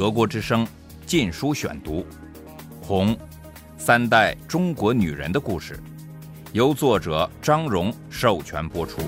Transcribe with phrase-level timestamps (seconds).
[0.00, 0.64] 德国之声
[1.04, 1.96] 《禁书选读》，
[2.80, 3.14] 《红》，
[3.76, 5.78] 三代中国女人的故事，
[6.54, 9.02] 由作者张荣授权播出。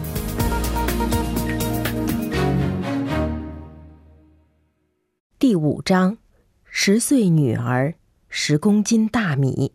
[5.39, 6.19] 第五章：
[6.67, 7.95] 十岁女儿，
[8.29, 9.73] 十公斤大米，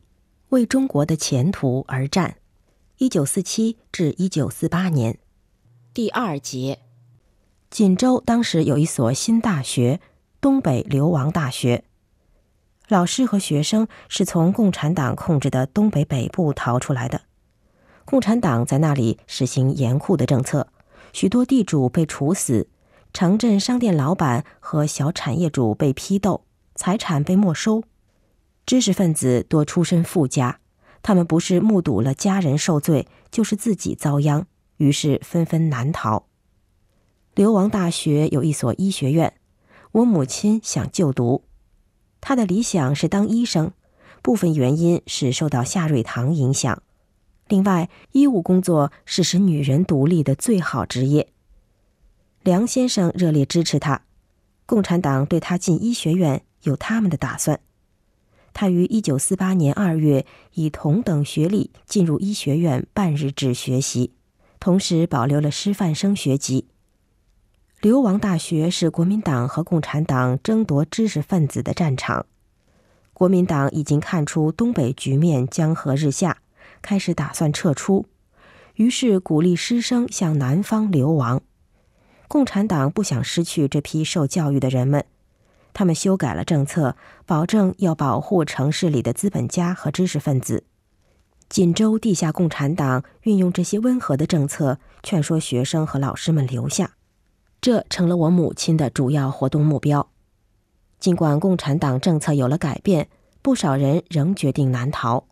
[0.49, 2.35] 为中国的前途而战。
[2.99, 5.17] 一九四七至一九四八年。
[5.95, 6.77] 第二节。
[7.71, 9.99] 锦州当时有一所新大学——
[10.39, 11.83] 东北流亡大学。
[12.87, 17.21] 老师和学生是从共产党控制的东北北部逃出来的。
[18.05, 20.67] 共产党在那里实行严酷的政策，
[21.11, 22.69] 许多地主被处死，
[23.11, 26.45] 城镇商店老板和小产业主被批斗，
[26.75, 27.83] 财产被没收。
[28.65, 30.59] 知识分子多出身富家，
[31.01, 34.45] 他们不是目睹了家人受罪，就是自己遭殃，
[34.77, 36.27] 于是纷纷南逃。
[37.35, 39.33] 流亡大学有一所医学院，
[39.91, 41.43] 我母亲想就读，
[42.21, 43.71] 她的理想是当医生，
[44.21, 46.81] 部分原因是受到夏瑞堂影响。
[47.47, 51.29] 另外，医务工作是使女人独立的最好职业。
[52.43, 54.03] 梁先生热烈支持他，
[54.65, 57.59] 共产党对他进医学院有他们的打算。
[58.53, 64.13] 他于一九四八年二月以同等学历进入医学院半日制学习，
[64.59, 66.67] 同时保留了师范生学籍。
[67.79, 72.25] 流亡大学是国民党和共产党争夺知识分子的战场。
[73.13, 76.37] 国民党已经看出东北局面江河日下，
[76.81, 78.07] 开始打算撤出，
[78.75, 81.41] 于是鼓励师生向南方流亡。
[82.27, 85.05] 共产党不想失去这批受教育的人们，
[85.71, 86.95] 他们修改了政策，
[87.27, 90.63] 保证要保护城市里的资本家和知识分子。
[91.47, 96.96] 锦州地下共产党运用这些温和的政策，劝说学生和老师们留下。
[97.61, 100.09] 这成了我母亲的主要活动目标。
[100.99, 103.09] 尽管共产党政策有了改变，
[103.41, 105.25] 不少人仍决定南逃。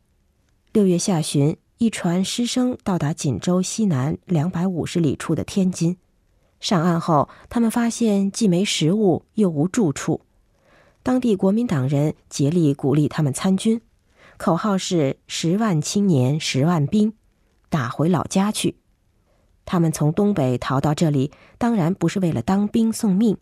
[0.72, 5.98] 六月下旬，一船师生到达锦州西南两百五十里处的天津。
[6.60, 10.22] 上岸后，他们发现既没食物，又无住处。
[11.04, 13.82] 当地国民党人竭力鼓励他们参军，
[14.38, 17.14] 口号是“十万青年，十万兵，
[17.70, 18.78] 打回老家去”。
[19.66, 23.38] 他们从东北逃到这里，当然不是为了当兵送命。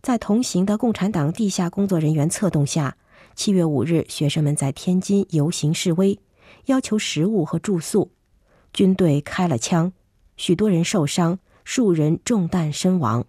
[0.00, 2.96] 在同行的共产党地下工作人员策动下，
[3.34, 6.18] 七月五日，学生们在天津游行示威，
[6.66, 8.10] 要求食物和住宿。
[8.72, 9.92] 军队开了枪，
[10.36, 13.24] 许多人受伤，数人中弹身亡。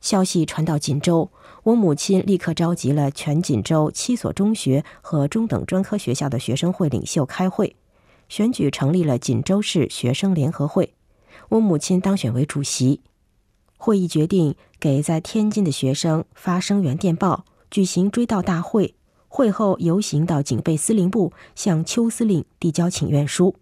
[0.00, 1.30] 消息传到锦州，
[1.62, 7.74] 我母亲立刻召集了全锦州七所中学和中等专科学校的学生会领袖开会，
[8.28, 10.92] 选举成立了锦州市学生联合会。
[11.50, 13.00] 我母亲当选为主席。
[13.76, 18.94] 会议决定给在天津的学生发声援电报，举行追悼大会。
[19.28, 23.56] 会后游行到警备司令部，向邱司令递交请愿书。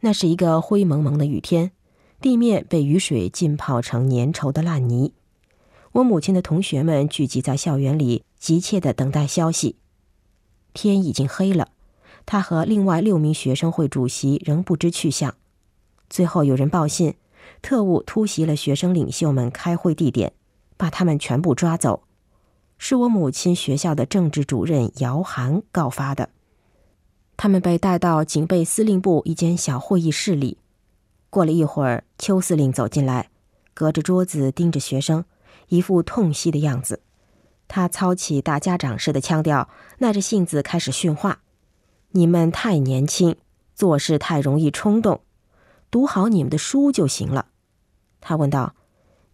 [0.00, 1.70] 那是一个灰蒙蒙的雨天，
[2.20, 5.12] 地面被雨水浸泡成粘稠的烂泥。
[5.92, 9.76] 我母亲的同学们聚集在校园里，急切地等待消息。
[10.72, 11.68] 天已经黑了，
[12.26, 15.36] 他和另外六名学生会主席仍不知去向。
[16.14, 17.16] 最后有人报信，
[17.60, 20.32] 特务突袭了学生领袖们开会地点，
[20.76, 22.04] 把他们全部抓走。
[22.78, 26.28] 是我母亲学校的政治主任姚涵告发的。
[27.36, 30.58] 他们被带到警备司令部一间小会议室里。
[31.30, 33.30] 过了一会儿，邱司令走进来，
[33.74, 35.24] 隔着桌子盯着学生，
[35.66, 37.00] 一副痛惜的样子。
[37.66, 41.40] 他操起大家长似的腔调，耐着性子开始训话
[42.14, 43.34] ：“你们太年轻，
[43.74, 45.20] 做事太容易冲动。”
[45.94, 47.46] 读好你们的书就行了，
[48.20, 48.74] 他问道：“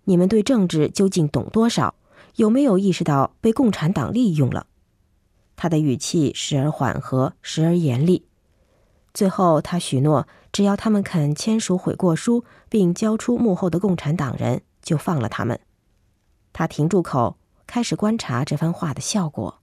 [0.04, 1.94] 你们对政治究竟懂多少？
[2.36, 4.66] 有没有意识到被共产党利用了？”
[5.56, 8.26] 他的语气时而缓和，时而严厉。
[9.14, 15.58] 最后，他许诺，只要他们肯签署悔过书，并交出幕后的共产党人，就放了他们。
[16.52, 19.62] 他停住口，开始观察这番话的效果。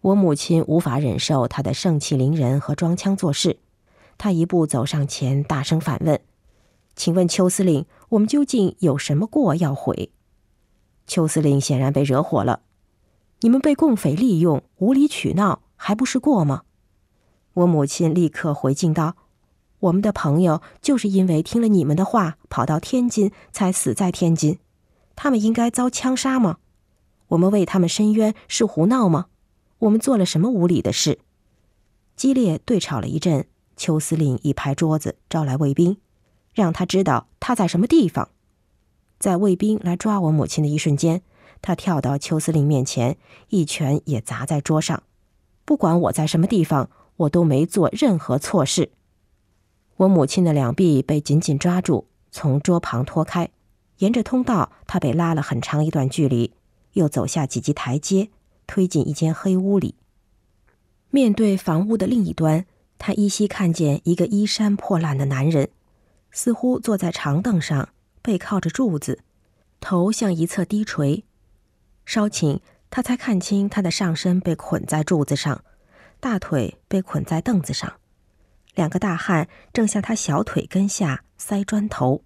[0.00, 3.58] 我母亲无法忍受他的盛气凌人和装腔作势。
[4.16, 6.20] 他一步走上前，大声反问
[6.96, 10.10] ：“请问邱司令，我们究竟有什么过要悔？”
[11.06, 12.62] 邱司令显然被惹火了
[13.40, 16.62] ：“你们被共匪利用，无理取闹，还不是过吗？”
[17.54, 19.16] 我母亲立刻回敬道
[19.80, 24.58] ：“我们的朋友就是因为听了你们的话，跑到天津，才死在天津。
[25.14, 26.58] 他们应该遭枪杀吗？
[27.28, 29.26] 我们为他们伸冤是胡闹吗？
[29.80, 31.18] 我们做了什么无理的事？”
[32.16, 33.46] 激烈对吵了一阵。
[33.76, 35.96] 邱司令一拍桌子，招来卫兵，
[36.52, 38.28] 让他知道他在什么地方。
[39.18, 41.22] 在卫兵来抓我母亲的一瞬间，
[41.62, 43.16] 他跳到邱司令面前，
[43.48, 45.02] 一拳也砸在桌上。
[45.64, 48.90] 不管我在什么地方，我都没做任何错事。
[49.96, 53.48] 我母亲的两臂被紧紧抓住，从桌旁拖开，
[53.98, 56.52] 沿着通道，他被拉了很长一段距离，
[56.92, 58.28] 又走下几级台阶，
[58.66, 59.94] 推进一间黑屋里。
[61.10, 62.66] 面对房屋的另一端，
[62.98, 65.68] 他依稀看见一个衣衫破烂的男人，
[66.30, 67.90] 似乎坐在长凳上，
[68.22, 69.20] 背靠着柱子，
[69.80, 71.24] 头向一侧低垂。
[72.06, 72.60] 稍顷，
[72.90, 75.64] 他才看清他的上身被捆在柱子上，
[76.20, 77.94] 大腿被捆在凳子上。
[78.74, 82.22] 两个大汉正向他小腿根下塞砖头，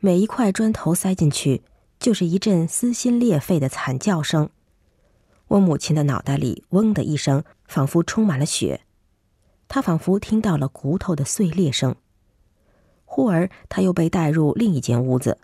[0.00, 1.62] 每一块砖头塞进去，
[1.98, 4.50] 就是一阵撕心裂肺的惨叫声。
[5.48, 8.82] 我母亲的脑袋里“嗡”的一声，仿佛充满了血，
[9.74, 11.96] 他仿佛听到了骨头的碎裂声。
[13.04, 15.36] 忽而，他又被带入另一间屋子，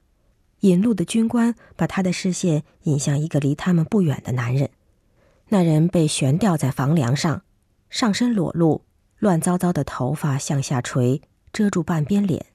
[0.60, 4.70] 引路的军官把他的视线引向一个离他们不远的男人。
[5.48, 7.42] 那人被悬吊在房梁上，
[7.88, 8.84] 上身裸露。
[9.18, 11.22] 乱糟糟的头发向下垂，
[11.52, 12.46] 遮住半边脸。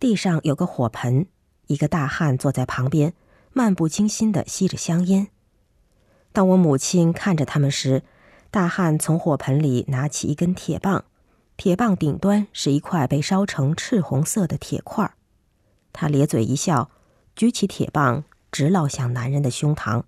[0.00, 1.26] 地上有个火盆，
[1.68, 3.14] 一个大汉坐在旁边，
[3.52, 5.28] 漫不经心地吸着香烟。
[6.32, 8.02] 当我母亲看着他们时，
[8.50, 11.04] 大汉从火盆里拿起一根铁棒，
[11.56, 15.14] 铁棒顶端是一块被烧成赤红色的铁块。
[15.92, 16.90] 他咧嘴一笑，
[17.34, 20.02] 举起铁棒直烙向男人的胸膛。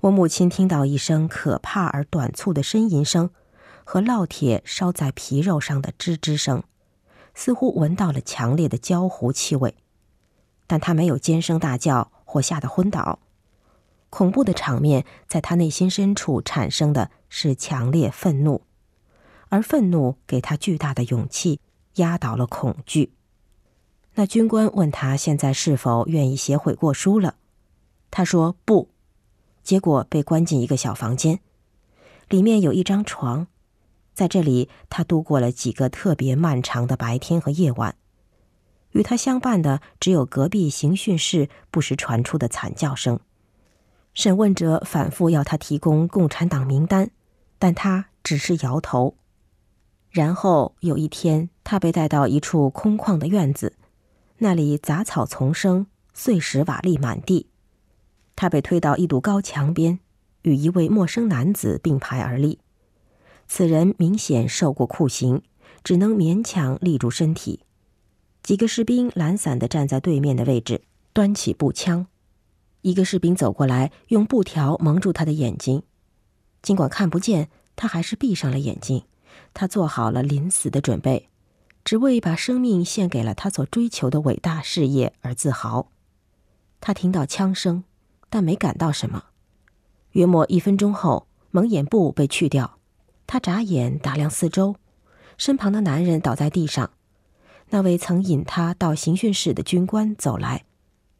[0.00, 3.30] 我母亲听到一声可怕而短促的呻吟声。
[3.84, 6.62] 和烙铁烧在皮肉上的吱吱声，
[7.34, 9.74] 似乎闻到了强烈的焦糊气味，
[10.68, 13.18] 但他没有尖声大叫或吓得昏倒。
[14.08, 18.60] 恐怖的场面在他内心深处产生的是强烈愤怒，
[19.48, 21.60] 而愤怒给他巨大的勇气，
[21.94, 23.14] 压倒了恐惧。
[24.16, 27.36] 那军官问他现在是否愿意写悔过书了，
[28.10, 28.90] 他说不，
[29.62, 31.40] 结果被关进一个小房间，
[32.28, 33.46] 里面有一张床。
[34.12, 37.96] 在这里，他度过了几个特别漫长的白天和夜晚。
[38.90, 43.18] 与他相伴的只有隔壁刑讯室不时传出的惨叫声。
[44.12, 47.10] 审问者反复要他提供共产党名单，
[47.62, 49.14] 但他只是摇头。
[50.10, 53.76] 然后有一天，他被带到一处空旷的院子，
[54.38, 57.46] 那里杂草丛生，碎石瓦砾满地。
[58.34, 60.00] 他被推到一堵高墙边，
[60.42, 62.58] 与一位陌生男子并排而立。
[63.46, 65.40] 此人明显受过酷刑，
[65.84, 67.60] 只能勉强立住身体。
[68.42, 70.82] 几个士兵懒散地站在对面的位置，
[71.12, 72.08] 端起步枪。
[72.80, 75.84] 一个士兵走过来，用布条蒙住他的眼睛。
[76.62, 79.04] 尽管看不见，他还是闭上了眼睛。
[79.52, 81.28] 他做好了临死的准备，
[81.84, 85.88] 只为把生命献给了他所追求的伟大事业而自豪。
[86.80, 87.84] 他听到枪声，
[88.30, 89.24] 但没感到什么。
[90.12, 92.78] 约莫一分钟后，蒙眼布被去掉。
[93.26, 94.76] 他眨眼打量四周，
[95.38, 96.90] 身旁的男人倒在地上。
[97.70, 100.64] 那位曾引他到刑讯室的军官走来，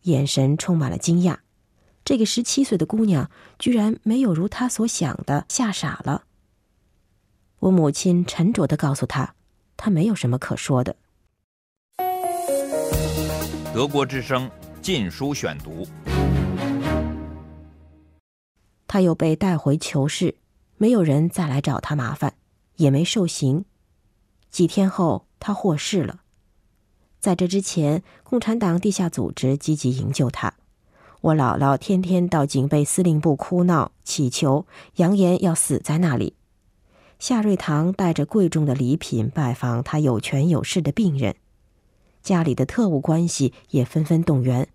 [0.02, 1.38] 眼神充满了惊讶。
[2.04, 6.24] 这个十七岁的姑娘居然没有如他所想的吓傻了。
[7.60, 9.34] 我母亲沉着的告诉他，
[9.76, 10.96] 他没有什么可说的。
[13.72, 14.48] 德国之声
[14.82, 15.84] 《禁书选读》，
[18.86, 20.36] 他又被带回囚室。
[20.76, 22.34] 没有人再来找他麻烦，
[22.74, 23.64] 也没受刑。
[24.50, 26.22] 几天后，他获释了。
[27.20, 30.52] 在这之前，共产党地下组织积极营救他。
[31.22, 36.34] 我姥姥天天到警备司令部哭闹、乞求，扬言要死在那里。
[37.20, 41.36] 夏瑞堂带着贵重的礼品拜访他有权有势的病人，
[42.24, 44.66] 家里的特务关系也纷纷动员，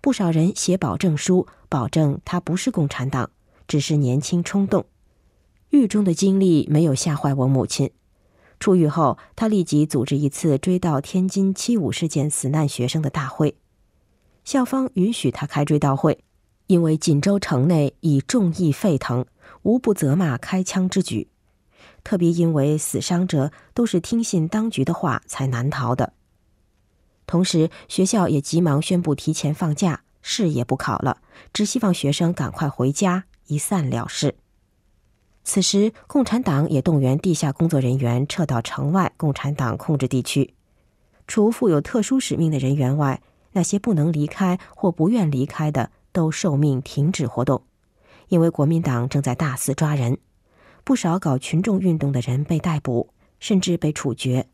[0.00, 3.30] 不少人写保证书，保证他不是共产党，
[3.66, 4.86] 只是年轻冲动。
[5.70, 7.90] 狱中的经历没有吓坏我母亲。
[8.60, 13.56] 出狱后，他立即组织一次追悼天津七五事件死难学生的大会。
[14.48, 16.24] 校方允许他开追悼会，
[16.68, 19.26] 因为锦州城内已众议沸腾，
[19.60, 21.28] 无不责骂开枪之举。
[22.02, 26.14] 特别因为死伤者都是听信当局的话才难逃的。
[27.26, 31.18] 同时，学校也急忙宣布提前放假，试也不考了，
[31.52, 34.34] 只希望学生赶快回家，一散了事。
[35.44, 40.54] 此时，共产党也动员地下工作人员撤到城外共产党控制地区。
[41.26, 43.20] 除负有特殊使命的人员外，
[43.52, 47.62] 那些不能离开或不愿离开的，都受命停止活动。
[48.28, 50.18] 因为国民党正在大肆抓人，
[50.84, 54.48] 不少搞群众运动的人被逮捕，甚至被处决。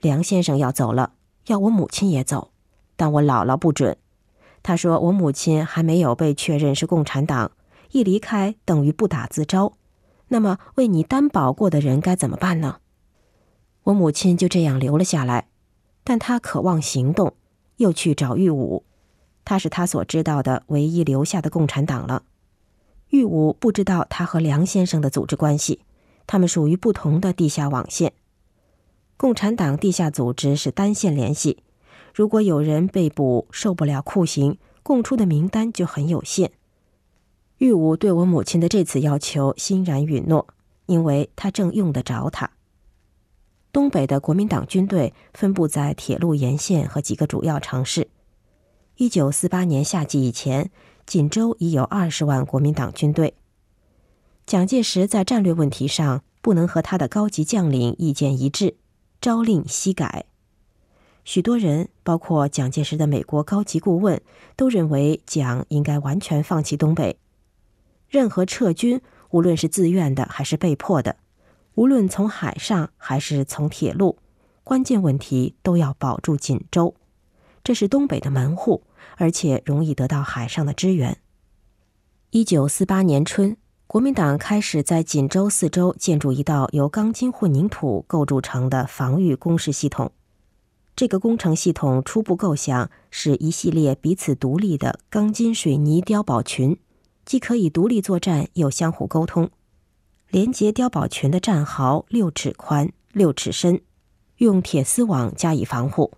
[0.00, 1.14] 梁先生要走了，
[1.46, 2.52] 要我母亲也走，
[2.96, 3.96] 但我姥姥不准。
[4.62, 7.52] 他说：“我母亲还没有被确认是共产党，
[7.92, 9.72] 一离开等于不打自招。
[10.28, 12.80] 那么为你担保过的人该怎么办呢？”
[13.84, 15.48] 我母亲就这样留了下来，
[16.04, 17.32] 但她渴望行动，
[17.80, 18.84] 又去找玉武。
[19.42, 22.24] 他是他所知道的唯一留下的共产党了。
[23.08, 25.80] 玉武不知道他和梁先生的组织关系，
[26.26, 28.12] 他们属于不同的地下网线。
[29.16, 31.62] 共产党地下组织是单线联系，
[32.14, 36.52] 如果有人被捕受不了酷刑，供出的名单就很有限。
[37.58, 40.46] 玉武对我母亲的这次要求欣然允诺，
[40.84, 42.50] 因为他正用得着他。
[43.72, 48.08] 东北的国民党军队分布在铁路沿线和几个主要城市。
[48.96, 50.70] 一九四八年夏季以前。
[51.06, 53.34] 锦州已有二十万国民党军队。
[54.46, 58.76] 蒋介石在战略问题上不能和他的高级将领意见一致，
[59.20, 60.26] 朝令夕改。
[61.24, 64.22] 许多人，包括蒋介石的美国高级顾问，
[64.54, 67.18] 都认为蒋应该完全放弃东北。
[68.08, 69.00] 任何撤军，
[69.30, 71.16] 无论是自愿的还是被迫的，
[71.80, 74.18] 无论从海上还是从铁路，
[74.62, 76.94] 关键问题都要保住锦州。
[77.64, 78.82] 这是东北的门户。
[79.16, 81.18] 而且容易得到海上的支援。
[82.30, 83.56] 一九四八年春，
[83.86, 90.12] 国民党开始在锦州四周建筑一道由钢筋混凝土构筑成的防御工事系统。
[90.94, 96.78] 这个工程系统初步构想是一系列彼此独立的钢筋水泥碉堡群，
[97.24, 99.50] 既可以独立作战，又相互沟通。
[100.30, 103.80] 连接碉堡群的战壕六尺宽、六尺深，
[104.36, 106.12] 用铁丝网加以防护。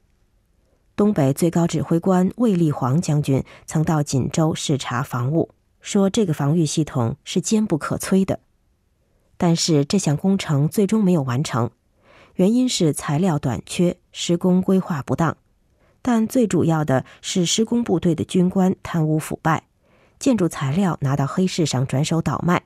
[0.95, 8.41] 东北最高指挥官卫立煌将军曾到锦州视察防务，说这个防御系统是坚不可摧的。
[9.39, 11.71] 但是这项工程最终没有完成，
[12.35, 15.39] 原因是材料短缺、施工规划不当，
[16.03, 19.65] 但最主要的是施工部队的军官贪污腐败，
[20.19, 22.63] 建筑材料拿到黑市上转手倒卖，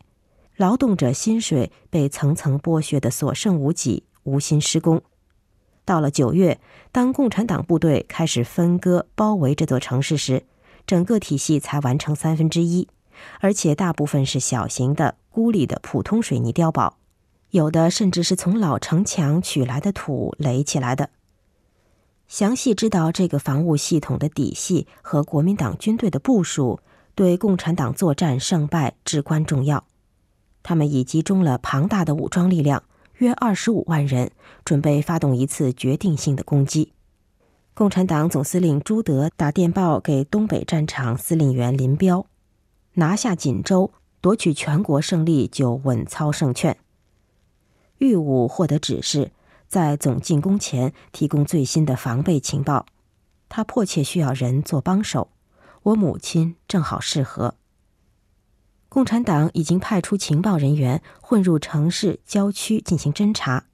[0.56, 5.02] 劳动者薪水被层层剥削的所剩无几，无心施工。
[5.84, 6.58] 到了九月，
[6.90, 10.44] 当共产党部队开始分割包围这座城市时，
[10.86, 12.88] 整个体系才完成三分之一，
[13.40, 16.96] 而且大部分是小型的、孤立的普通水泥碉堡，
[17.50, 21.10] 有的甚至是从老城墙取来的土垒起来的。
[22.26, 26.80] 详细知道这个防务系统的底细和国民党军队的部署，
[27.14, 29.84] 对共产党作战胜败至关重要。
[30.66, 32.82] 他们已集中了庞大的武装力量。
[33.18, 34.32] 约二十五万人
[34.64, 36.92] 准备发动一次决定性的攻击。
[37.72, 42.26] 共产党总司令朱德打电报给东北战场司令员林彪，
[42.94, 46.76] 拿下锦州，夺取全国胜利就稳操胜券。
[47.98, 49.30] 玉武获得指示，
[49.68, 52.86] 在总进攻前提供最新的防备情报。
[53.48, 55.28] 他迫切需要人做帮手，
[55.84, 57.54] 我母亲正好适合。
[58.96, 63.66] 共产党已经派出情报人员混入城市郊区进行侦查，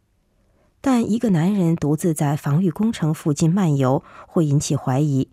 [0.80, 5.30] 但一个男人独自在防御工程附近漫游会引起怀疑。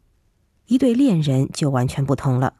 [0.67, 2.53] 一对恋人就完全不同了。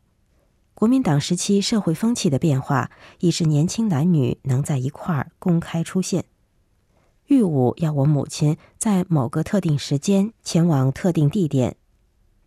[0.74, 6.26] 国民党时期社会风气的变化，已是年轻男女能在一块儿公开出现。
[7.28, 11.76] 玉武要我母亲在某个特定时间前往特定地点，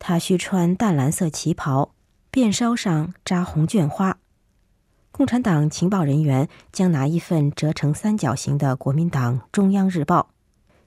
[0.00, 1.94] 他需穿淡蓝色旗袍，
[2.32, 4.18] 辫梢上扎红绢花。
[5.22, 10.30] 共产党情报人员将拿一份折成三角形的国民党中央日报，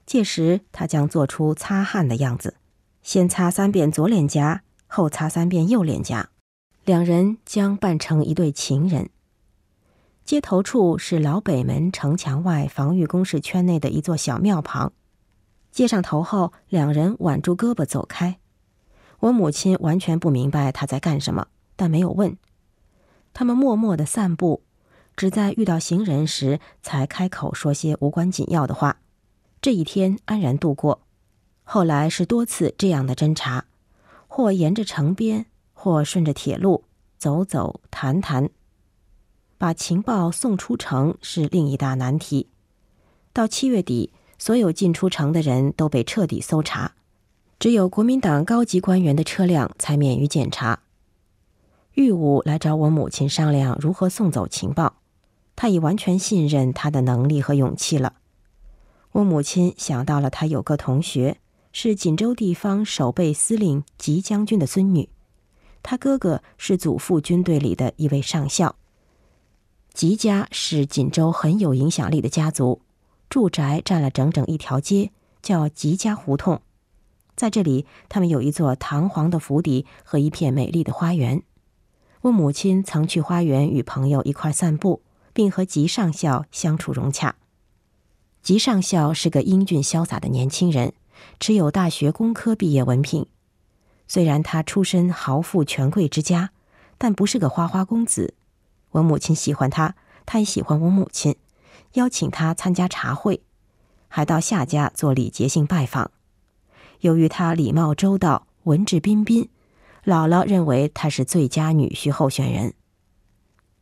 [0.06, 2.56] 届时他将做出擦汗的样子，
[3.02, 6.32] 先擦三遍左脸颊，后擦三遍右脸颊，
[6.84, 9.10] 两人将扮成一对情人。
[10.26, 14.92] 接头处是老北门城墙外防御工事圈内的一座小庙旁，
[15.72, 18.38] 接上头后，两人挽住胳膊走开。
[19.20, 22.38] 我母亲完全不明白他在干什么，但没有问。
[23.36, 24.64] 他们默默的散步，
[25.18, 29.02] 只在遇到行人时才开口说些无关紧要的话。
[29.62, 31.02] 这一天安然度过。
[31.66, 33.66] 后来是多次这样的侦查，
[34.28, 36.86] 或沿着城边，或顺着铁路
[37.18, 38.50] 走走谈谈。
[39.58, 42.48] 把情报送出城是另一大难题。
[43.34, 46.94] 到七月底，所有进出城的人都被彻底搜查，
[47.60, 50.84] 只有国民党高级官员的车辆才免于检查。
[51.96, 54.98] 玉武来找我母亲商量如何送走情报，
[55.56, 58.16] 他已完全信任他的能力和勇气了。
[59.14, 61.38] 我母亲想到了他有个同学
[61.72, 65.08] 是锦州地方守备司令吉将军的孙女，
[65.82, 68.76] 他哥哥是祖父军队里的一位上校。
[69.94, 72.82] 吉家是锦州很有影响力的家族，
[73.30, 75.12] 住宅占了整整一条街，
[75.42, 76.62] 叫吉家胡同。
[77.38, 81.42] 在这里，他们有一座堂皇的府邸和一片美丽的花园。
[82.26, 87.36] 我母亲曾去花园与朋友一块散步，并和吉上校相处融洽。
[88.42, 90.94] 吉上校是个英俊潇洒的年轻人，
[91.40, 93.28] 持有大学工科毕业文凭。
[94.08, 96.50] 虽然他出身豪富权贵之家，
[96.98, 98.34] 但不是个花花公子。
[98.90, 99.94] 我母亲喜欢他，
[100.26, 101.36] 他也喜欢我母亲，
[101.94, 103.42] 邀请他参加茶会，
[104.08, 106.10] 还到夏家做礼节性拜访。
[107.02, 109.48] 由于他礼貌周到、文质彬彬，
[110.06, 112.76] 姥姥认为他是最佳女婿候选人。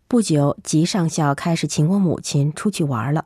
[0.08, 3.26] 不久，吉上校开始请我母亲出去玩了。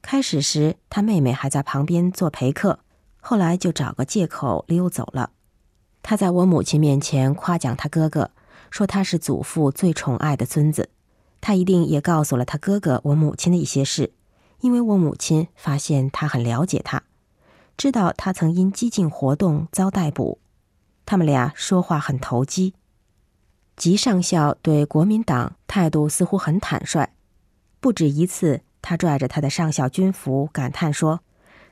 [0.00, 2.78] 开始时，他妹妹还在旁边做陪客，
[3.20, 5.32] 后来就找个借口溜走了。
[6.02, 8.30] 他在我母亲面前夸奖他哥哥，
[8.70, 10.88] 说他是祖父最宠爱的孙子。
[11.42, 14.14] 他一定也告诉了他哥哥我母亲的一些事，
[14.60, 17.02] 因为我母亲发现他很了解他。
[17.76, 20.38] 知道他曾因激进活动遭逮捕，
[21.06, 22.74] 他们俩说话很投机。
[23.76, 27.10] 吉上校对国民党态度似乎很坦率，
[27.80, 31.20] 不止一次，他拽着他的上校军服感叹说：“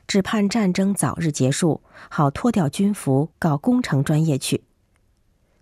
[0.05, 4.63] 只盼战争早日结束，好脱掉军服搞工程专业去。”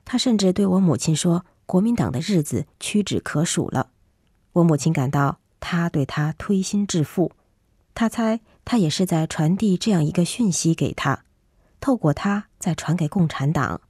[0.03, 3.91] 他甚至对我母亲说：“国民党的日子屈指可数了。”
[4.53, 7.31] 我母亲感到他对他推心置腹，
[7.93, 8.41] 他猜。
[8.63, 11.23] 他也是在传递这样一个讯息给他，
[11.81, 13.81] 透过他再传给共产党。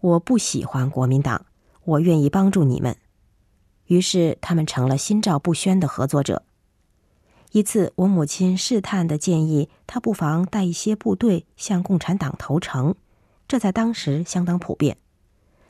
[0.00, 1.46] 我不喜欢国民党，
[1.84, 2.96] 我愿意帮助你们。
[3.86, 6.42] 于是他们成了心照不宣的合作者。
[7.52, 12.94] 一次，我母亲试探的建议他不妨带一些部队向共产党投诚，
[13.46, 14.96] 这在当时相当普遍。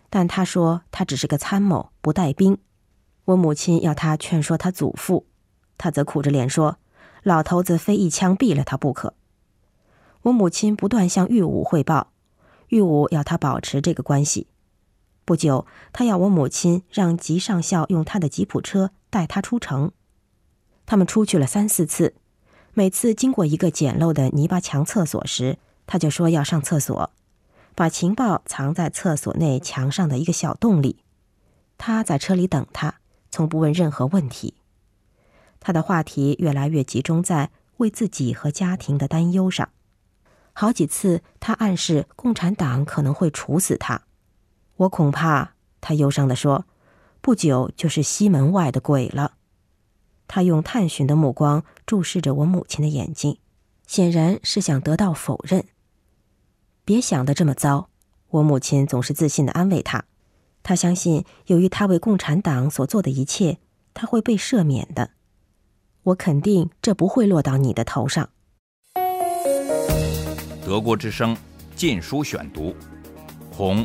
[0.08, 2.56] 但他说他只是个参谋，不带兵。
[3.26, 5.26] 我母亲要他劝说他祖父，
[5.76, 6.78] 他则苦着脸说。
[7.22, 9.14] 老头子非一枪毙了他不可。
[10.26, 12.08] 我母亲不断向玉武汇报，
[12.68, 14.48] 玉武要他保持这个关系。
[15.24, 19.92] 不久，他要我母亲让吉上校用他的吉普车带他出城。
[20.84, 22.14] 他们出去了三四次，
[22.74, 27.10] 每次经过一个简陋的泥巴墙厕所时，他就说要上厕所，
[27.76, 31.04] 把情报藏在厕所内墙上的一个小洞里。
[31.78, 32.96] 他在车里等他，
[33.30, 34.54] 从不问任何问题。
[35.60, 39.68] 他的话题越来越集中在为自己和家庭的担忧上，
[40.58, 44.04] 好几次他暗示共产党可能会处死他。
[44.76, 46.64] 我恐怕，他忧伤地说，
[47.20, 49.34] 不久就是西门外的鬼了。
[50.26, 53.38] 他用探寻的目光注视着我母亲的眼睛，
[53.86, 55.66] 显然是想得到否认。
[56.86, 57.90] 别想得这么糟，
[58.30, 60.06] 我母亲总是自信地安慰他。
[60.62, 63.58] 他相信，由于他为共产党所做的一切，
[63.92, 65.10] 他会被赦免的。
[66.04, 68.30] 我肯定这不会落到你的头上。
[70.66, 71.32] 德国之声
[71.76, 72.70] 《禁书选读》，
[73.52, 73.84] 《红》，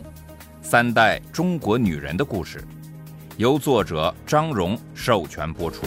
[0.64, 2.60] 三代中国女人的故事，
[3.38, 5.86] 由作者张荣授权播出。